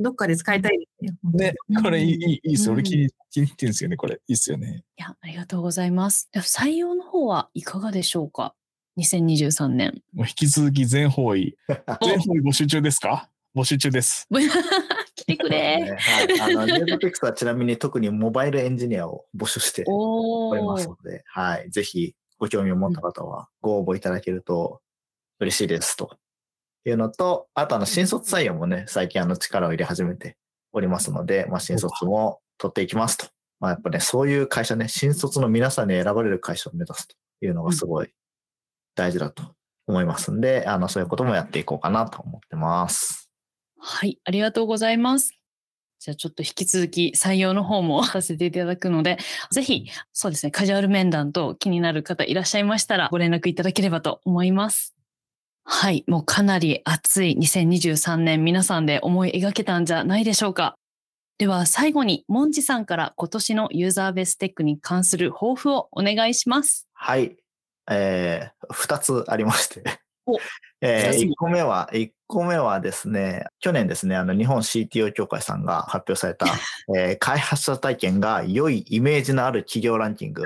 [0.00, 1.54] どっかで使いたいですね。
[1.68, 2.70] ね、これいい、いいっす。
[2.70, 3.96] 俺気に気に入ってるんですよね。
[3.96, 4.84] これいいっすよね。
[4.96, 6.28] いや、ありがとうございます。
[6.36, 8.54] 採用の方はいかがでしょうか
[8.98, 10.02] ?2023 年。
[10.14, 11.56] もう引き続き全方位。
[12.06, 13.28] 全方位募集中ですか？
[13.56, 14.28] 募集中です。
[15.26, 15.96] 来てくれ。
[15.98, 24.80] はい、あの、ニュートピックスはちなみに特にモバイルエンジニアを募集しておりますので、はい、ぜひご興味を持った方はご応募いただけると
[25.40, 26.16] 嬉しいですと
[26.84, 30.36] いうのと、あとあの、新卒採用もね、最近あの力を入れ始めて
[30.72, 33.26] おりますので、まあ、新卒も取っていきますと。
[33.58, 38.10] まあ、やっぱね、そういう会社ね、新卒の皆さんに選ばれる会社を目指すというのがすごい
[38.94, 39.42] 大事だと
[39.86, 43.25] 思いますんで、あの、そういうこともやっていこうかなと思ってます。
[43.88, 45.38] はい、ありがとうございます。
[46.00, 49.16] じゃあちょっと引き続き採用の方も させていただくので、
[49.52, 54.96] ぜひ、そうですね、カジュアル面談と気になる方いらっしゃいましたらご連絡いただければと思います。
[55.64, 60.74] はい、もうかなり熱い2023年皆さんで思い描けたんじゃないでしょうか。
[61.38, 66.88] では最後に、モンジさんから今年のユーザーベーステックに関する抱負をお願いします。
[66.92, 67.36] はい。
[67.88, 70.00] えー、2つありまして
[70.80, 76.46] えー、1個目は、1個目はですね、去年ですね、あの日本 CTO 協会さんが発表された、
[76.96, 80.44] えー、開発者体験が良いイメージのある企業ランキング。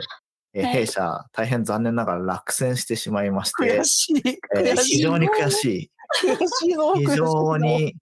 [0.52, 4.38] えー、弊社、大変残念ながら落選してしまいまして、悔しい。
[4.56, 5.90] えー、非常に悔しい。
[6.24, 7.94] 悔しいの非常に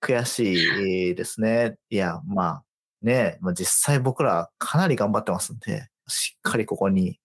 [0.00, 1.76] 悔しいですね。
[1.90, 2.64] いや、まあ、
[3.02, 7.20] ね、まあ、実際僕らかなり頑張ってますんで、しっかりここに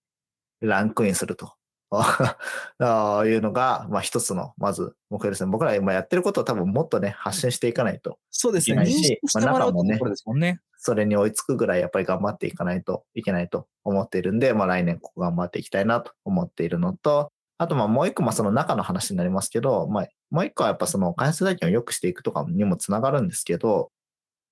[0.61, 1.53] ランクインすると
[1.91, 5.51] あいうのが、まあ一つの、まず目標ですね。
[5.51, 8.85] 僕ら今やってることを多分もっとね、発信していかないとそうですね。
[8.85, 23.91] し、まあ中もね、それに追いつくぐらいやっぱり頑張っていかないといけないと思っているんで、まあ来年ここ頑張っていきたいなと思っているのと、あとまあもう一個、まあその中の話になりますけど、まあもう一個はやっぱその開発体験を良くしていくとかにもつながるんですけど、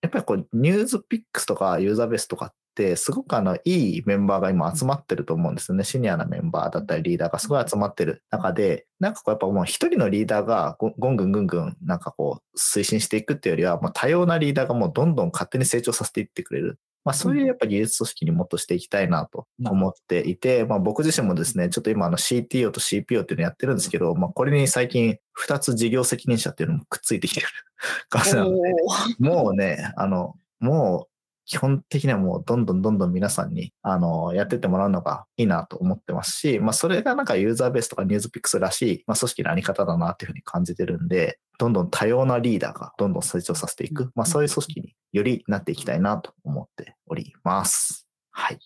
[0.01, 5.83] やっぱりこうニュースピックスとかユーザーベースとかっって、すごくあの、いいメンバーが今集まってると思うんですよね。
[5.83, 16.79] シニアなメンバーだったりリーダーがすごい集まってる中で、なんかこうやっぱもう一人のリーダーがごゴンぐんぐんぐんなんかこう推進していくっていうよりは、もう多様なリーダーがもうどんどん勝手に成長させていってくれる。
[17.03, 25.17] まあそういうやっぱ技術組織にもっとしていきたいなと思っていて、まあ僕自身もですね、ちょっと今あの CTO と CPO っていうのやってるんですけど、まあこれに最近
[25.47, 27.47] 2つ事業責任者っていうのもくっついてきてる
[28.09, 28.73] 感じなので、
[29.19, 31.16] もうね、あの、もう
[31.47, 48.07] 基本的にはもうどんどんどんどん皆さんに、あの、やってってもらうのがいいなと思ってますし、まあそれがなんかユーザーベースとかニュースピックスらしい、まあ組織のあり方だなっていうふうに感じてるんで、どんどん多様なリーダーがどんどん成長させていく、まあそういう組織によりなっていきたいなと思っております。
[48.31, 48.59] はい。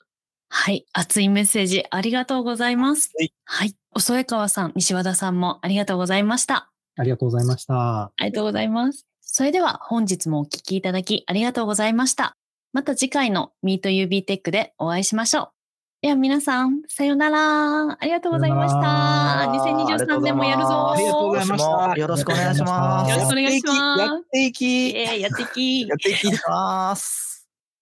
[0.50, 0.86] はい。
[0.92, 3.12] 熱いメッセージありがとうございます。
[3.18, 3.34] はい。
[3.46, 3.76] はい。
[3.94, 6.72] お添川さん、西和田さんもありがとうございました。
[6.98, 7.76] ありがとうございました。
[7.76, 9.06] ありがとうございます。
[9.22, 12.36] それでは本日もお聞きいただきありがとうございました。
[12.74, 15.50] また次回の Meet UB テックでお会いしましょう。
[16.02, 17.92] では皆さん、さようなら。
[17.92, 19.42] ありがとうございました。
[19.42, 20.92] ありがとうございます2023年もやるぞ。
[20.94, 23.12] ありがとうございましたよろしくお願いします。
[23.12, 26.28] よろしくお願いしますやっていき、えーやっていきやっていき。
[26.28, 27.31] お願いします。